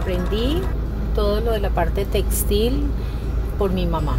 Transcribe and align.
aprendí 0.00 0.60
todo 1.14 1.40
lo 1.40 1.52
de 1.52 1.60
la 1.60 1.70
parte 1.70 2.04
textil 2.04 2.72
por 3.58 3.72
mi 3.72 3.86
mamá. 3.86 4.16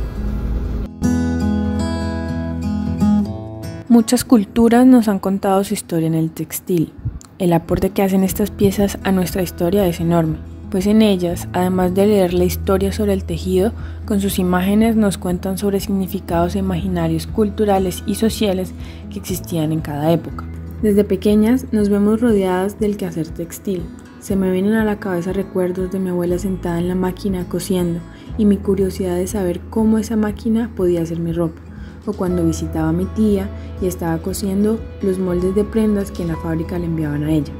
Muchas 3.89 4.23
culturas 4.23 4.85
nos 4.85 5.07
han 5.07 5.19
contado 5.19 5.63
su 5.63 5.73
historia 5.73 6.07
en 6.07 6.13
el 6.13 6.31
textil. 6.31 6.93
El 7.39 7.51
aporte 7.53 7.89
que 7.89 8.03
hacen 8.03 8.23
estas 8.23 8.51
piezas 8.51 8.99
a 9.03 9.11
nuestra 9.11 9.41
historia 9.41 9.85
es 9.87 9.99
enorme, 9.99 10.37
pues 10.69 10.85
en 10.85 11.01
ellas, 11.01 11.47
además 11.51 11.93
de 11.95 12.05
leer 12.05 12.33
la 12.33 12.45
historia 12.45 12.93
sobre 12.93 13.13
el 13.13 13.23
tejido, 13.23 13.73
con 14.05 14.21
sus 14.21 14.39
imágenes 14.39 14.95
nos 14.95 15.17
cuentan 15.17 15.57
sobre 15.57 15.79
significados 15.79 16.55
imaginarios 16.55 17.27
culturales 17.27 18.03
y 18.05 18.15
sociales 18.15 18.73
que 19.11 19.19
existían 19.19 19.73
en 19.73 19.81
cada 19.81 20.11
época. 20.11 20.45
Desde 20.81 21.03
pequeñas 21.03 21.65
nos 21.71 21.89
vemos 21.89 22.21
rodeadas 22.21 22.79
del 22.79 22.95
quehacer 22.95 23.27
textil. 23.27 23.83
Se 24.21 24.35
me 24.35 24.51
vienen 24.51 24.75
a 24.75 24.85
la 24.85 24.99
cabeza 24.99 25.33
recuerdos 25.33 25.91
de 25.91 25.99
mi 25.99 26.09
abuela 26.09 26.37
sentada 26.37 26.77
en 26.77 26.87
la 26.87 26.93
máquina 26.93 27.49
cosiendo 27.49 28.01
y 28.37 28.45
mi 28.45 28.57
curiosidad 28.57 29.15
de 29.15 29.25
saber 29.25 29.61
cómo 29.71 29.97
esa 29.97 30.15
máquina 30.15 30.69
podía 30.75 31.01
hacer 31.01 31.19
mi 31.19 31.31
ropa 31.31 31.59
o 32.05 32.13
cuando 32.13 32.45
visitaba 32.45 32.89
a 32.89 32.93
mi 32.93 33.05
tía 33.05 33.49
y 33.81 33.87
estaba 33.87 34.19
cosiendo 34.19 34.79
los 35.01 35.17
moldes 35.17 35.55
de 35.55 35.63
prendas 35.63 36.11
que 36.11 36.21
en 36.21 36.27
la 36.27 36.35
fábrica 36.35 36.77
le 36.77 36.85
enviaban 36.85 37.23
a 37.23 37.31
ella. 37.31 37.51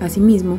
Asimismo, 0.00 0.58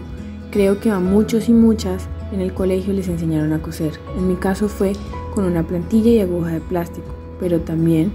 creo 0.52 0.80
que 0.80 0.92
a 0.92 1.00
muchos 1.00 1.50
y 1.50 1.54
muchas 1.54 2.08
en 2.32 2.40
el 2.40 2.54
colegio 2.54 2.94
les 2.94 3.08
enseñaron 3.08 3.54
a 3.54 3.62
coser. 3.62 3.94
En 4.16 4.28
mi 4.28 4.36
caso 4.36 4.70
fue 4.70 4.94
con 5.34 5.46
una 5.46 5.64
plantilla 5.64 6.12
y 6.12 6.20
aguja 6.20 6.52
de 6.52 6.62
plástico, 6.62 7.16
pero 7.40 7.60
también 7.62 8.12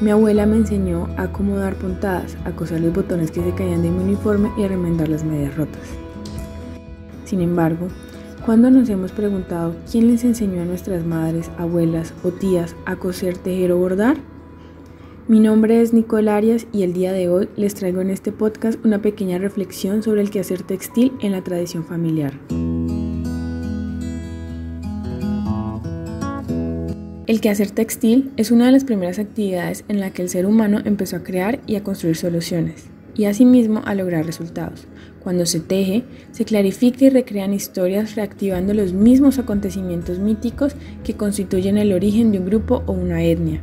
mi 0.00 0.10
abuela 0.10 0.46
me 0.46 0.56
enseñó 0.56 1.08
a 1.18 1.24
acomodar 1.24 1.74
puntadas, 1.74 2.38
a 2.46 2.52
coser 2.52 2.80
los 2.80 2.94
botones 2.94 3.30
que 3.30 3.44
se 3.44 3.52
caían 3.52 3.82
de 3.82 3.90
mi 3.90 4.02
uniforme 4.02 4.50
y 4.56 4.64
a 4.64 4.68
remendar 4.68 5.10
las 5.10 5.24
medias 5.24 5.54
rotas. 5.58 5.82
Sin 7.32 7.40
embargo, 7.40 7.88
¿Cuándo 8.44 8.70
nos 8.70 8.90
hemos 8.90 9.10
preguntado 9.10 9.74
quién 9.90 10.08
les 10.08 10.22
enseñó 10.22 10.60
a 10.60 10.66
nuestras 10.66 11.06
madres, 11.06 11.50
abuelas 11.56 12.12
o 12.22 12.30
tías 12.30 12.76
a 12.84 12.96
coser, 12.96 13.38
tejer 13.38 13.72
o 13.72 13.78
bordar? 13.78 14.18
Mi 15.28 15.40
nombre 15.40 15.80
es 15.80 15.94
Nicole 15.94 16.30
Arias 16.30 16.66
y 16.74 16.82
el 16.82 16.92
día 16.92 17.14
de 17.14 17.30
hoy 17.30 17.48
les 17.56 17.74
traigo 17.74 18.02
en 18.02 18.10
este 18.10 18.32
podcast 18.32 18.84
una 18.84 19.00
pequeña 19.00 19.38
reflexión 19.38 20.02
sobre 20.02 20.20
el 20.20 20.28
quehacer 20.28 20.62
textil 20.62 21.12
en 21.22 21.32
la 21.32 21.42
tradición 21.42 21.86
familiar. 21.86 22.34
El 27.26 27.40
quehacer 27.40 27.70
textil 27.70 28.30
es 28.36 28.50
una 28.50 28.66
de 28.66 28.72
las 28.72 28.84
primeras 28.84 29.18
actividades 29.18 29.86
en 29.88 30.00
la 30.00 30.10
que 30.10 30.20
el 30.20 30.28
ser 30.28 30.44
humano 30.44 30.80
empezó 30.84 31.16
a 31.16 31.22
crear 31.22 31.60
y 31.66 31.76
a 31.76 31.82
construir 31.82 32.16
soluciones 32.16 32.91
y 33.14 33.26
asimismo 33.26 33.82
a 33.84 33.94
lograr 33.94 34.26
resultados. 34.26 34.86
Cuando 35.22 35.46
se 35.46 35.60
teje, 35.60 36.04
se 36.32 36.44
clarifica 36.44 37.04
y 37.04 37.10
recrean 37.10 37.54
historias 37.54 38.16
reactivando 38.16 38.74
los 38.74 38.92
mismos 38.92 39.38
acontecimientos 39.38 40.18
míticos 40.18 40.74
que 41.04 41.14
constituyen 41.14 41.78
el 41.78 41.92
origen 41.92 42.32
de 42.32 42.40
un 42.40 42.46
grupo 42.46 42.82
o 42.86 42.92
una 42.92 43.22
etnia. 43.22 43.60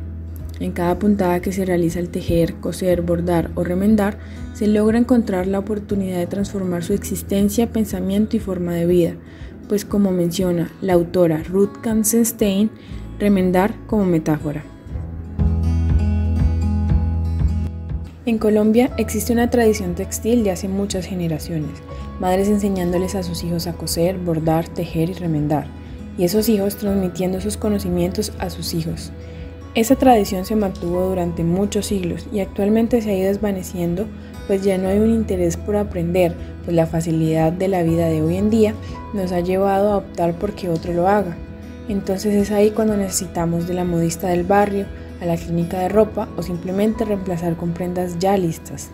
En 0.58 0.72
cada 0.72 0.98
puntada 0.98 1.40
que 1.40 1.52
se 1.52 1.64
realiza 1.64 1.98
al 1.98 2.10
tejer, 2.10 2.54
coser, 2.56 3.02
bordar 3.02 3.50
o 3.54 3.64
remendar, 3.64 4.18
se 4.52 4.66
logra 4.66 4.98
encontrar 4.98 5.46
la 5.46 5.58
oportunidad 5.58 6.18
de 6.18 6.26
transformar 6.26 6.84
su 6.84 6.92
existencia, 6.92 7.70
pensamiento 7.70 8.36
y 8.36 8.40
forma 8.40 8.74
de 8.74 8.86
vida, 8.86 9.14
pues 9.68 9.84
como 9.84 10.10
menciona 10.12 10.70
la 10.82 10.94
autora 10.94 11.42
Ruth 11.42 11.80
Kansenstein, 11.80 12.70
remendar 13.18 13.74
como 13.86 14.04
metáfora. 14.04 14.64
En 18.30 18.38
Colombia 18.38 18.92
existe 18.96 19.32
una 19.32 19.50
tradición 19.50 19.96
textil 19.96 20.44
de 20.44 20.52
hace 20.52 20.68
muchas 20.68 21.04
generaciones, 21.04 21.82
madres 22.20 22.46
enseñándoles 22.46 23.16
a 23.16 23.24
sus 23.24 23.42
hijos 23.42 23.66
a 23.66 23.72
coser, 23.72 24.18
bordar, 24.18 24.68
tejer 24.68 25.10
y 25.10 25.14
remendar, 25.14 25.66
y 26.16 26.22
esos 26.22 26.48
hijos 26.48 26.76
transmitiendo 26.76 27.40
sus 27.40 27.56
conocimientos 27.56 28.32
a 28.38 28.48
sus 28.48 28.72
hijos. 28.72 29.10
Esa 29.74 29.96
tradición 29.96 30.44
se 30.44 30.54
mantuvo 30.54 31.08
durante 31.08 31.42
muchos 31.42 31.86
siglos 31.86 32.28
y 32.32 32.38
actualmente 32.38 33.02
se 33.02 33.10
ha 33.10 33.16
ido 33.16 33.26
desvaneciendo, 33.26 34.06
pues 34.46 34.62
ya 34.62 34.78
no 34.78 34.86
hay 34.86 35.00
un 35.00 35.10
interés 35.10 35.56
por 35.56 35.74
aprender, 35.74 36.32
pues 36.64 36.76
la 36.76 36.86
facilidad 36.86 37.50
de 37.50 37.66
la 37.66 37.82
vida 37.82 38.06
de 38.06 38.22
hoy 38.22 38.36
en 38.36 38.48
día 38.48 38.74
nos 39.12 39.32
ha 39.32 39.40
llevado 39.40 39.90
a 39.90 39.96
optar 39.96 40.34
por 40.34 40.52
que 40.52 40.68
otro 40.68 40.92
lo 40.92 41.08
haga. 41.08 41.36
Entonces 41.88 42.32
es 42.36 42.52
ahí 42.52 42.70
cuando 42.70 42.96
necesitamos 42.96 43.66
de 43.66 43.74
la 43.74 43.82
modista 43.82 44.28
del 44.28 44.44
barrio, 44.44 44.86
a 45.20 45.26
la 45.26 45.36
clínica 45.36 45.78
de 45.78 45.88
ropa 45.88 46.28
o 46.36 46.42
simplemente 46.42 47.04
reemplazar 47.04 47.56
con 47.56 47.72
prendas 47.72 48.18
ya 48.18 48.36
listas. 48.36 48.90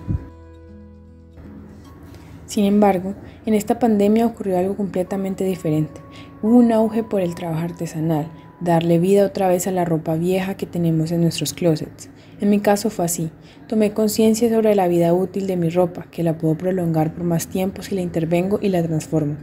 Sin 2.46 2.64
embargo, 2.64 3.14
en 3.44 3.54
esta 3.54 3.78
pandemia 3.78 4.26
ocurrió 4.26 4.58
algo 4.58 4.76
completamente 4.76 5.44
diferente. 5.44 6.00
Hubo 6.42 6.56
un 6.56 6.72
auge 6.72 7.02
por 7.02 7.20
el 7.20 7.34
trabajo 7.34 7.64
artesanal, 7.64 8.28
darle 8.60 8.98
vida 8.98 9.26
otra 9.26 9.48
vez 9.48 9.66
a 9.66 9.72
la 9.72 9.84
ropa 9.84 10.14
vieja 10.14 10.56
que 10.56 10.66
tenemos 10.66 11.10
en 11.10 11.22
nuestros 11.22 11.54
closets. 11.54 12.08
En 12.40 12.50
mi 12.50 12.60
caso 12.60 12.88
fue 12.90 13.04
así. 13.04 13.30
Tomé 13.66 13.92
conciencia 13.92 14.48
sobre 14.48 14.74
la 14.74 14.88
vida 14.88 15.12
útil 15.12 15.46
de 15.46 15.56
mi 15.56 15.70
ropa, 15.70 16.06
que 16.10 16.22
la 16.22 16.38
puedo 16.38 16.56
prolongar 16.56 17.14
por 17.14 17.24
más 17.24 17.48
tiempo 17.48 17.82
si 17.82 17.94
la 17.94 18.02
intervengo 18.02 18.58
y 18.62 18.68
la 18.68 18.82
transformo. 18.82 19.36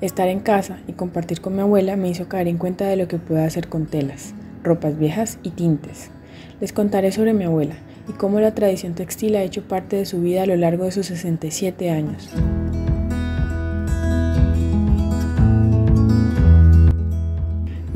Estar 0.00 0.28
en 0.28 0.40
casa 0.40 0.78
y 0.86 0.92
compartir 0.92 1.40
con 1.40 1.56
mi 1.56 1.62
abuela 1.62 1.96
me 1.96 2.08
hizo 2.08 2.28
caer 2.28 2.48
en 2.48 2.58
cuenta 2.58 2.86
de 2.86 2.96
lo 2.96 3.08
que 3.08 3.18
puedo 3.18 3.42
hacer 3.42 3.68
con 3.68 3.86
telas 3.86 4.34
ropas 4.66 4.98
viejas 4.98 5.38
y 5.42 5.50
tintes. 5.50 6.10
Les 6.60 6.72
contaré 6.72 7.12
sobre 7.12 7.32
mi 7.32 7.44
abuela 7.44 7.76
y 8.08 8.12
cómo 8.12 8.40
la 8.40 8.54
tradición 8.54 8.94
textil 8.94 9.36
ha 9.36 9.42
hecho 9.42 9.62
parte 9.62 9.96
de 9.96 10.06
su 10.06 10.20
vida 10.20 10.42
a 10.42 10.46
lo 10.46 10.56
largo 10.56 10.84
de 10.84 10.92
sus 10.92 11.06
67 11.06 11.90
años. 11.90 12.28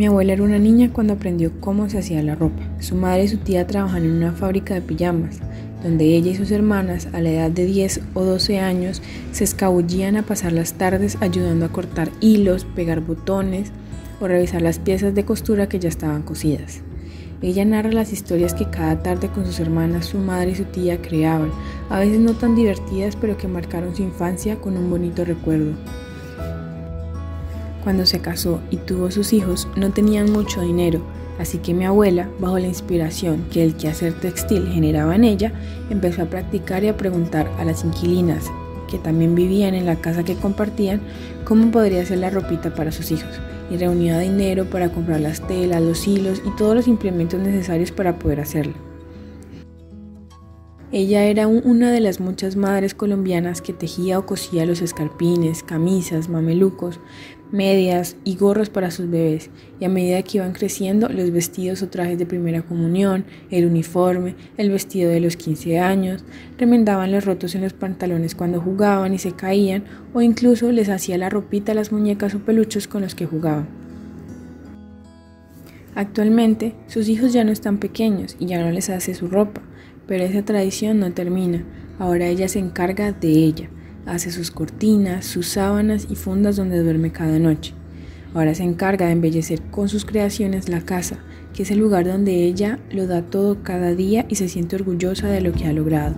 Mi 0.01 0.07
abuela 0.07 0.33
era 0.33 0.43
una 0.43 0.59
niña 0.59 0.91
cuando 0.91 1.13
aprendió 1.13 1.53
cómo 1.61 1.91
se 1.91 1.99
hacía 1.99 2.23
la 2.23 2.35
ropa. 2.35 2.63
Su 2.79 2.95
madre 2.95 3.25
y 3.25 3.29
su 3.29 3.37
tía 3.37 3.67
trabajan 3.67 4.05
en 4.05 4.13
una 4.13 4.33
fábrica 4.33 4.73
de 4.73 4.81
pijamas, 4.81 5.41
donde 5.83 6.05
ella 6.17 6.31
y 6.31 6.37
sus 6.37 6.51
hermanas, 6.51 7.09
a 7.13 7.21
la 7.21 7.31
edad 7.31 7.51
de 7.51 7.67
10 7.67 8.01
o 8.15 8.25
12 8.25 8.61
años, 8.61 9.03
se 9.33 9.45
escabullían 9.45 10.17
a 10.17 10.23
pasar 10.23 10.53
las 10.53 10.73
tardes 10.73 11.19
ayudando 11.21 11.67
a 11.67 11.73
cortar 11.73 12.09
hilos, 12.21 12.65
pegar 12.65 13.01
botones, 13.01 13.73
o 14.21 14.29
revisar 14.29 14.63
las 14.63 14.79
piezas 14.79 15.15
de 15.15 15.25
costura 15.25 15.69
que 15.69 15.79
ya 15.79 15.89
estaban 15.89 16.23
cosidas. 16.23 16.83
Ella 17.43 17.65
narra 17.65 17.91
las 17.91 18.13
historias 18.13 18.53
que 18.53 18.69
cada 18.69 19.03
tarde 19.03 19.29
con 19.29 19.47
sus 19.47 19.61
hermanas, 19.61 20.07
su 20.07 20.19
madre 20.19 20.51
y 20.51 20.55
su 20.55 20.65
tía 20.65 21.01
creaban, 21.01 21.51
a 21.89 21.99
veces 21.99 22.21
no 22.21 22.35
tan 22.35 22.55
divertidas 22.55 23.17
pero 23.17 23.39
que 23.39 23.49
marcaron 23.49 23.97
su 23.97 24.03
infancia 24.03 24.57
con 24.57 24.77
un 24.77 24.91
bonito 24.91 25.25
recuerdo. 25.25 25.73
Cuando 27.83 28.05
se 28.05 28.21
casó 28.21 28.61
y 28.71 28.77
tuvo 28.77 29.11
sus 29.11 29.33
hijos 29.33 29.67
no 29.75 29.91
tenían 29.91 30.31
mucho 30.31 30.61
dinero, 30.61 31.01
así 31.39 31.57
que 31.57 31.73
mi 31.73 31.87
abuela, 31.87 32.29
bajo 32.39 32.59
la 32.59 32.67
inspiración 32.67 33.47
que 33.51 33.65
el 33.65 33.75
quehacer 33.75 34.13
textil 34.13 34.69
generaba 34.69 35.17
en 35.17 35.25
ella, 35.25 35.53
empezó 35.89 36.21
a 36.21 36.27
practicar 36.27 36.85
y 36.85 36.89
a 36.89 36.97
preguntar 36.99 37.51
a 37.59 37.65
las 37.65 37.85
inquilinas 37.85 38.51
que 38.91 38.99
también 38.99 39.35
vivían 39.35 39.73
en 39.73 39.87
la 39.87 39.97
casa 39.97 40.25
que 40.25 40.35
compartían 40.35 41.01
cómo 41.45 41.71
podría 41.71 42.05
ser 42.05 42.19
la 42.19 42.29
ropita 42.29 42.75
para 42.75 42.93
sus 42.93 43.13
hijos 43.13 43.41
y 43.71 43.77
reunía 43.77 44.19
dinero 44.19 44.69
para 44.69 44.91
comprar 44.93 45.21
las 45.21 45.47
telas, 45.47 45.81
los 45.81 46.07
hilos 46.07 46.43
y 46.45 46.51
todos 46.57 46.75
los 46.75 46.89
implementos 46.89 47.41
necesarios 47.41 47.93
para 47.93 48.19
poder 48.19 48.41
hacerlo. 48.41 48.75
Ella 50.93 51.25
era 51.25 51.47
una 51.47 51.93
de 51.93 52.01
las 52.01 52.19
muchas 52.19 52.57
madres 52.57 52.95
colombianas 52.95 53.63
que 53.63 53.73
tejía 53.73 54.19
o 54.19 54.27
cosía 54.27 54.67
los 54.67 54.83
escarpines, 54.83 55.63
camisas, 55.63 56.29
mamelucos, 56.29 56.99
medias 57.53 58.17
y 58.25 58.37
gorros 58.37 58.71
para 58.71 58.91
sus 58.91 59.11
bebés, 59.11 59.51
y 59.79 59.85
a 59.85 59.89
medida 59.89 60.23
que 60.23 60.39
iban 60.39 60.53
creciendo, 60.53 61.09
los 61.09 61.31
vestidos 61.31 61.83
o 61.83 61.89
trajes 61.89 62.19
de 62.19 62.27
primera 62.27 62.63
comunión, 62.63 63.25
el 63.51 63.67
uniforme, 63.67 64.37
el 64.57 64.71
vestido 64.71 65.11
de 65.11 65.21
los 65.21 65.37
15 65.37 65.79
años, 65.79 66.25
remendaban 66.59 67.13
los 67.13 67.25
rotos 67.25 67.55
en 67.55 67.63
los 67.63 67.73
pantalones 67.73 68.35
cuando 68.35 68.61
jugaban 68.61 69.15
y 69.15 69.19
se 69.19 69.33
caían, 69.33 69.85
o 70.15 70.23
incluso 70.23 70.71
les 70.73 70.89
hacía 70.89 71.19
la 71.19 71.31
ropita 71.31 71.73
a 71.73 71.75
las 71.75 71.93
muñecas 71.93 72.35
o 72.35 72.41
peluchos 72.41 72.87
con 72.87 73.03
los 73.03 73.15
que 73.15 73.27
jugaban. 73.27 73.69
Actualmente, 75.95 76.75
sus 76.87 77.09
hijos 77.09 77.33
ya 77.33 77.45
no 77.45 77.51
están 77.51 77.79
pequeños 77.79 78.37
y 78.39 78.47
ya 78.47 78.63
no 78.63 78.71
les 78.71 78.91
hace 78.91 79.15
su 79.15 79.27
ropa, 79.27 79.61
pero 80.07 80.25
esa 80.25 80.45
tradición 80.45 81.01
no 81.01 81.13
termina, 81.13 81.65
ahora 81.99 82.27
ella 82.27 82.49
se 82.49 82.59
encarga 82.59 83.13
de 83.13 83.29
ella 83.29 83.71
hace 84.07 84.31
sus 84.31 84.51
cortinas, 84.51 85.27
sus 85.27 85.49
sábanas 85.49 86.07
y 86.11 86.17
fundas 86.17 86.57
donde 86.57 86.83
duerme 86.83 87.13
cada 87.13 87.39
noche. 87.39 87.75
Ahora 88.35 88.55
se 88.55 88.63
encarga 88.63 89.07
de 89.07 89.13
embellecer 89.13 89.61
con 89.71 89.89
sus 89.89 90.05
creaciones 90.05 90.69
la 90.69 90.81
casa, 90.81 91.19
que 91.53 91.65
es 91.65 91.71
el 91.71 91.79
lugar 91.79 92.07
donde 92.07 92.45
ella 92.45 92.79
lo 92.91 93.07
da 93.07 93.23
todo 93.23 93.63
cada 93.63 93.95
día 93.95 94.25
y 94.29 94.37
se 94.37 94.49
siente 94.49 94.77
orgullosa 94.77 95.29
de 95.29 95.41
lo 95.41 95.53
que 95.53 95.67
ha 95.67 95.73
logrado. 95.73 96.15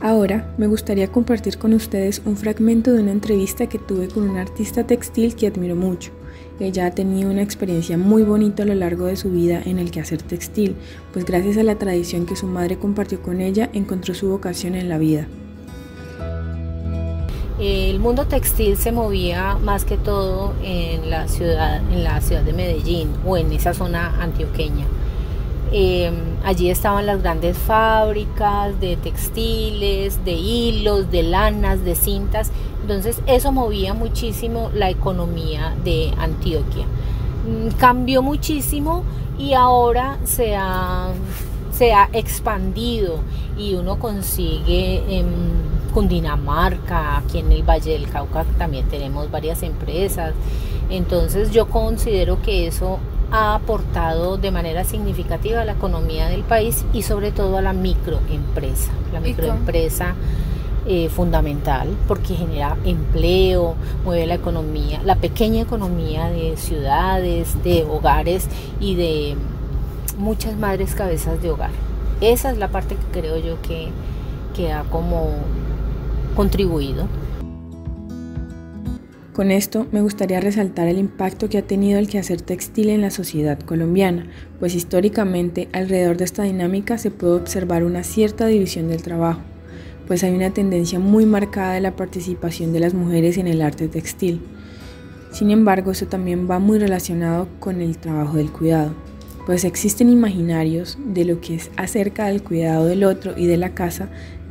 Ahora 0.00 0.54
me 0.58 0.66
gustaría 0.66 1.08
compartir 1.08 1.58
con 1.58 1.74
ustedes 1.74 2.22
un 2.24 2.36
fragmento 2.36 2.92
de 2.92 3.02
una 3.02 3.12
entrevista 3.12 3.68
que 3.68 3.78
tuve 3.78 4.08
con 4.08 4.28
un 4.28 4.38
artista 4.38 4.86
textil 4.86 5.34
que 5.34 5.46
admiro 5.46 5.76
mucho 5.76 6.10
ella 6.60 6.86
ha 6.86 6.90
tenido 6.90 7.30
una 7.30 7.42
experiencia 7.42 7.96
muy 7.96 8.22
bonita 8.22 8.62
a 8.62 8.66
lo 8.66 8.74
largo 8.74 9.06
de 9.06 9.16
su 9.16 9.30
vida 9.30 9.62
en 9.64 9.78
el 9.78 9.90
quehacer 9.90 10.22
textil, 10.22 10.76
pues 11.12 11.24
gracias 11.24 11.56
a 11.56 11.62
la 11.62 11.76
tradición 11.76 12.26
que 12.26 12.36
su 12.36 12.46
madre 12.46 12.78
compartió 12.78 13.22
con 13.22 13.40
ella, 13.40 13.70
encontró 13.72 14.14
su 14.14 14.28
vocación 14.28 14.74
en 14.74 14.88
la 14.88 14.98
vida. 14.98 15.26
El 17.60 18.00
mundo 18.00 18.26
textil 18.26 18.78
se 18.78 18.90
movía 18.90 19.56
más 19.56 19.84
que 19.84 19.98
todo 19.98 20.54
en 20.62 21.10
la 21.10 21.28
ciudad, 21.28 21.82
en 21.92 22.04
la 22.04 22.20
ciudad 22.22 22.42
de 22.42 22.54
Medellín 22.54 23.10
o 23.26 23.36
en 23.36 23.52
esa 23.52 23.74
zona 23.74 24.22
antioqueña. 24.22 24.86
Em, 25.70 26.14
allí 26.44 26.70
estaban 26.70 27.06
las 27.06 27.22
grandes 27.22 27.56
fábricas 27.56 28.78
de 28.80 28.96
textiles, 28.96 30.24
de 30.24 30.32
hilos, 30.32 31.10
de 31.10 31.22
lanas, 31.22 31.84
de 31.84 31.94
cintas. 31.94 32.50
Entonces 32.82 33.20
eso 33.26 33.52
movía 33.52 33.94
muchísimo 33.94 34.70
la 34.74 34.90
economía 34.90 35.74
de 35.84 36.12
Antioquia. 36.18 36.86
Mm, 37.46 37.76
cambió 37.78 38.22
muchísimo 38.22 39.04
y 39.38 39.54
ahora 39.54 40.18
se 40.24 40.56
ha, 40.56 41.08
se 41.72 41.92
ha 41.92 42.08
expandido 42.12 43.20
y 43.56 43.74
uno 43.74 43.98
consigue... 43.98 45.02
Em, 45.08 45.70
Cundinamarca, 45.90 47.18
aquí 47.18 47.38
en 47.38 47.50
el 47.52 47.62
Valle 47.62 47.92
del 47.92 48.08
Cauca 48.08 48.44
también 48.58 48.88
tenemos 48.88 49.30
varias 49.30 49.62
empresas. 49.62 50.34
Entonces 50.88 51.50
yo 51.50 51.68
considero 51.68 52.40
que 52.42 52.66
eso 52.66 52.98
ha 53.30 53.54
aportado 53.54 54.36
de 54.36 54.50
manera 54.50 54.84
significativa 54.84 55.60
a 55.60 55.64
la 55.64 55.72
economía 55.72 56.28
del 56.28 56.42
país 56.42 56.84
y 56.92 57.02
sobre 57.02 57.32
todo 57.32 57.56
a 57.56 57.62
la 57.62 57.72
microempresa. 57.72 58.90
La 59.12 59.20
microempresa 59.20 60.14
eh, 60.86 61.08
fundamental 61.08 61.88
porque 62.08 62.34
genera 62.34 62.76
empleo, 62.84 63.74
mueve 64.04 64.26
la 64.26 64.34
economía, 64.34 65.00
la 65.04 65.16
pequeña 65.16 65.62
economía 65.62 66.30
de 66.30 66.56
ciudades, 66.56 67.62
de 67.62 67.84
hogares 67.84 68.48
y 68.80 68.94
de 68.94 69.36
muchas 70.18 70.56
madres 70.56 70.94
cabezas 70.94 71.40
de 71.42 71.50
hogar. 71.50 71.70
Esa 72.20 72.50
es 72.50 72.58
la 72.58 72.68
parte 72.68 72.96
que 72.96 73.20
creo 73.20 73.36
yo 73.36 73.60
que, 73.62 73.90
que 74.54 74.72
ha 74.72 74.82
como 74.84 75.34
contribuido. 76.34 77.06
Con 79.32 79.52
esto 79.52 79.86
me 79.92 80.00
gustaría 80.00 80.40
resaltar 80.40 80.88
el 80.88 80.98
impacto 80.98 81.48
que 81.48 81.58
ha 81.58 81.62
tenido 81.62 82.00
el 82.00 82.08
quehacer 82.08 82.40
textil 82.40 82.90
en 82.90 83.00
la 83.00 83.12
sociedad 83.12 83.60
colombiana, 83.60 84.26
pues 84.58 84.74
históricamente 84.74 85.68
alrededor 85.72 86.16
de 86.16 86.24
esta 86.24 86.42
dinámica 86.42 86.98
se 86.98 87.12
puede 87.12 87.34
observar 87.34 87.84
una 87.84 88.02
cierta 88.02 88.46
división 88.46 88.88
del 88.88 89.02
trabajo, 89.02 89.40
pues 90.08 90.24
hay 90.24 90.34
una 90.34 90.50
tendencia 90.50 90.98
muy 90.98 91.26
marcada 91.26 91.74
de 91.74 91.80
la 91.80 91.94
participación 91.94 92.72
de 92.72 92.80
las 92.80 92.92
mujeres 92.92 93.38
en 93.38 93.46
el 93.46 93.62
arte 93.62 93.86
textil. 93.86 94.40
Sin 95.30 95.52
embargo, 95.52 95.92
eso 95.92 96.06
también 96.06 96.50
va 96.50 96.58
muy 96.58 96.80
relacionado 96.80 97.46
con 97.60 97.80
el 97.80 97.98
trabajo 97.98 98.36
del 98.36 98.50
cuidado, 98.50 98.94
pues 99.46 99.62
existen 99.62 100.10
imaginarios 100.10 100.98
de 101.06 101.24
lo 101.24 101.40
que 101.40 101.54
es 101.54 101.70
acerca 101.76 102.26
del 102.26 102.42
cuidado 102.42 102.86
del 102.86 103.04
otro 103.04 103.34
y 103.36 103.46
de 103.46 103.58
la 103.58 103.74
casa 103.74 104.08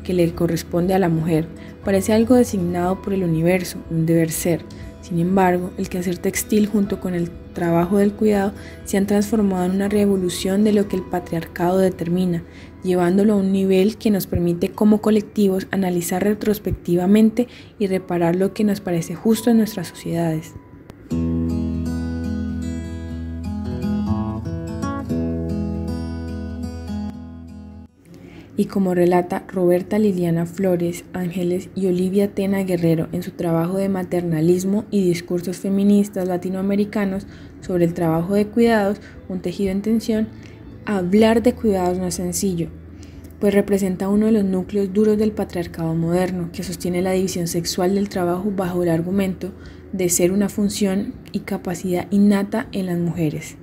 que 0.10 0.16
le 0.16 0.34
corresponde 0.34 0.96
a 0.96 0.98
la 0.98 1.08
mujer, 1.08 1.46
parece 1.86 2.14
algo 2.14 2.34
designado 2.34 3.00
por 3.00 3.14
el 3.14 3.24
universo, 3.24 3.78
un 3.92 4.08
deber 4.08 4.32
ser. 4.32 4.66
Sin 5.02 5.20
embargo, 5.20 5.70
el 5.78 5.88
quehacer 5.88 6.18
textil 6.18 6.66
junto 6.66 7.00
con 7.00 7.14
el 7.14 7.30
trabajo 7.54 8.00
del 8.00 8.14
cuidado 8.14 8.54
se 8.86 8.98
han 8.98 9.06
transformado 9.06 9.66
en 9.66 9.74
una 9.74 9.88
revolución 9.88 10.64
de 10.64 10.74
lo 10.74 10.88
que 10.88 10.96
el 10.96 11.04
patriarcado 11.04 11.78
determina, 11.78 12.44
llevándolo 12.84 13.34
a 13.34 13.36
un 13.36 13.52
nivel 13.52 13.98
que 13.98 14.10
nos 14.10 14.26
permite 14.26 14.70
como 14.70 15.00
colectivos 15.00 15.68
analizar 15.70 16.24
retrospectivamente 16.24 17.48
y 17.78 17.86
reparar 17.86 18.36
lo 18.36 18.52
que 18.56 18.64
nos 18.64 18.82
parece 18.82 19.14
justo 19.14 19.52
en 19.52 19.58
nuestras 19.58 19.90
sociedades. 19.90 20.56
Y 28.60 28.66
como 28.66 28.94
relata 28.94 29.46
Roberta 29.48 29.98
Liliana 30.00 30.46
Flores 30.46 31.06
Ángeles 31.14 31.70
y 31.76 31.88
Olivia 31.88 32.28
Tena 32.28 32.62
Guerrero 32.64 33.08
en 33.14 33.24
su 33.24 33.32
trabajo 33.32 33.78
de 33.78 33.88
maternalismo 33.88 34.84
y 34.92 35.02
discursos 35.02 35.60
feministas 35.60 36.28
latinoamericanos 36.28 37.26
sobre 37.62 37.86
el 37.86 37.94
trabajo 37.94 38.34
de 38.34 38.48
cuidados, 38.48 39.00
un 39.30 39.40
tejido 39.40 39.72
en 39.72 39.82
tensión, 39.82 40.28
hablar 40.86 41.42
de 41.42 41.54
cuidados 41.54 42.00
no 42.00 42.08
es 42.08 42.16
sencillo, 42.16 42.68
pues 43.40 43.54
representa 43.54 44.10
uno 44.10 44.26
de 44.26 44.34
los 44.34 44.44
núcleos 44.44 44.92
duros 44.92 45.18
del 45.18 45.32
patriarcado 45.32 45.96
moderno, 45.96 46.50
que 46.52 46.64
sostiene 46.64 47.02
la 47.02 47.14
división 47.14 47.48
sexual 47.48 47.96
del 47.96 48.10
trabajo 48.10 48.52
bajo 48.54 48.84
el 48.84 48.90
argumento 48.90 49.54
de 49.94 50.10
ser 50.10 50.34
una 50.34 50.50
función 50.50 51.14
y 51.32 51.40
capacidad 51.40 52.12
innata 52.12 52.68
en 52.74 52.88
las 52.88 53.00
mujeres. 53.00 53.56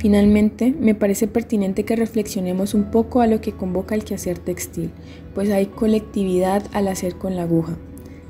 Finalmente, 0.00 0.74
me 0.80 0.94
parece 0.94 1.26
pertinente 1.26 1.84
que 1.84 1.94
reflexionemos 1.94 2.72
un 2.72 2.90
poco 2.90 3.20
a 3.20 3.26
lo 3.26 3.42
que 3.42 3.52
convoca 3.52 3.94
el 3.94 4.02
quehacer 4.02 4.38
textil, 4.38 4.90
pues 5.34 5.50
hay 5.50 5.66
colectividad 5.66 6.62
al 6.72 6.88
hacer 6.88 7.16
con 7.16 7.36
la 7.36 7.42
aguja. 7.42 7.76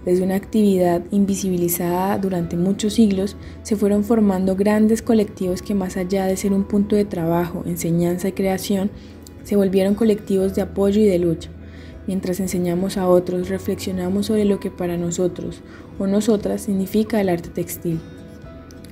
Desde 0.05 0.25
una 0.25 0.35
actividad 0.35 1.01
invisibilizada 1.13 2.19
durante 2.19 2.57
muchos 2.57 2.95
siglos, 2.95 3.37
se 3.63 3.77
fueron 3.77 4.03
formando 4.03 4.57
grandes 4.57 5.01
colectivos 5.01 5.63
que 5.63 5.77
más 5.77 5.97
allá 5.97 6.27
de 6.27 6.37
ser 6.37 6.53
un 6.53 6.65
punto 6.65 6.97
de 6.97 7.05
trabajo, 7.05 7.63
enseñanza 7.65 8.27
y 8.27 8.33
creación, 8.33 8.91
se 9.45 9.55
volvieron 9.55 9.95
colectivos 9.95 10.57
de 10.57 10.63
apoyo 10.63 11.01
y 11.01 11.07
de 11.07 11.21
lucha. 11.21 11.51
Mientras 12.09 12.41
enseñamos 12.41 12.97
a 12.97 13.07
otros, 13.07 13.49
reflexionamos 13.49 14.27
sobre 14.27 14.45
lo 14.45 14.59
que 14.59 14.73
para 14.73 14.97
nosotros 14.97 15.63
o 16.01 16.09
nosotras 16.09 16.63
significa 16.63 17.21
el 17.21 17.29
arte 17.29 17.51
textil. 17.51 18.01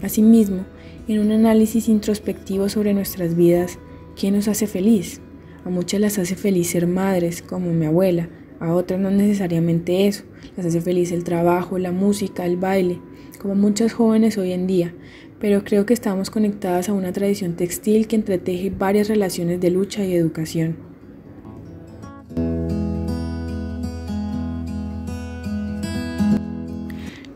Asimismo, 0.02 0.64
en 1.08 1.18
un 1.18 1.32
análisis 1.32 1.88
introspectivo 1.88 2.68
sobre 2.68 2.94
nuestras 2.94 3.34
vidas, 3.34 3.78
¿qué 4.14 4.30
nos 4.30 4.46
hace 4.46 4.66
feliz? 4.66 5.20
A 5.64 5.70
muchas 5.70 6.00
las 6.00 6.18
hace 6.18 6.36
feliz 6.36 6.70
ser 6.70 6.86
madres, 6.86 7.42
como 7.42 7.72
mi 7.72 7.86
abuela, 7.86 8.28
a 8.60 8.72
otras 8.72 9.00
no 9.00 9.10
necesariamente 9.10 10.06
eso, 10.06 10.22
las 10.56 10.66
hace 10.66 10.80
feliz 10.80 11.10
el 11.10 11.24
trabajo, 11.24 11.78
la 11.78 11.90
música, 11.90 12.46
el 12.46 12.56
baile, 12.56 13.00
como 13.40 13.56
muchas 13.56 13.92
jóvenes 13.92 14.38
hoy 14.38 14.52
en 14.52 14.66
día, 14.66 14.94
pero 15.40 15.64
creo 15.64 15.84
que 15.84 15.94
estamos 15.94 16.30
conectadas 16.30 16.88
a 16.88 16.92
una 16.92 17.12
tradición 17.12 17.54
textil 17.56 18.06
que 18.06 18.16
entreteje 18.16 18.70
varias 18.70 19.08
relaciones 19.08 19.60
de 19.60 19.70
lucha 19.70 20.04
y 20.04 20.14
educación. 20.14 20.76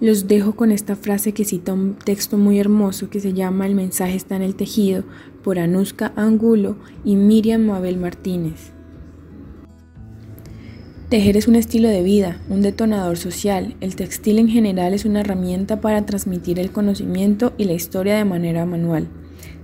Los 0.02 0.26
dejo 0.26 0.56
con 0.56 0.72
esta 0.72 0.96
frase 0.96 1.32
que 1.32 1.44
cita 1.44 1.72
un 1.72 1.94
texto 1.94 2.37
muy 2.37 2.59
hermoso 2.59 3.09
que 3.09 3.21
se 3.21 3.35
llama 3.35 3.68
El 3.68 3.76
mensaje 3.76 4.16
está 4.16 4.35
en 4.35 4.42
el 4.42 4.56
tejido 4.56 5.04
por 5.44 5.61
Anuska 5.61 6.12
Angulo 6.16 6.76
y 7.04 7.14
Miriam 7.14 7.66
Mabel 7.66 7.99
Martínez. 7.99 8.73
Tejer 11.09 11.37
es 11.37 11.47
un 11.47 11.54
estilo 11.54 11.87
de 11.87 12.02
vida, 12.02 12.40
un 12.49 12.62
detonador 12.62 13.16
social. 13.16 13.76
El 13.80 13.94
textil 13.94 14.40
en 14.40 14.49
general 14.49 14.92
es 14.92 15.04
una 15.04 15.21
herramienta 15.21 15.80
para 15.80 16.04
transmitir 16.04 16.59
el 16.59 16.73
conocimiento 16.73 17.52
y 17.56 17.66
la 17.66 17.75
historia 17.75 18.16
de 18.16 18.25
manera 18.25 18.66
manual. 18.66 19.06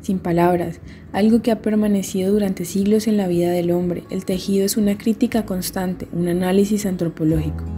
Sin 0.02 0.20
palabras, 0.20 0.78
algo 1.12 1.42
que 1.42 1.50
ha 1.50 1.62
permanecido 1.62 2.32
durante 2.32 2.64
siglos 2.64 3.08
en 3.08 3.16
la 3.16 3.26
vida 3.26 3.50
del 3.50 3.72
hombre. 3.72 4.04
El 4.08 4.24
tejido 4.24 4.64
es 4.64 4.76
una 4.76 4.96
crítica 4.96 5.44
constante, 5.44 6.06
un 6.12 6.28
análisis 6.28 6.86
antropológico. 6.86 7.77